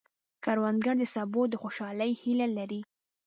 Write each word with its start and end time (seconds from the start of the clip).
کروندګر 0.43 0.95
د 0.99 1.03
سبو 1.13 1.41
د 1.49 1.53
خوشحالۍ 1.61 2.11
هیله 2.21 2.47
لري 2.57 2.81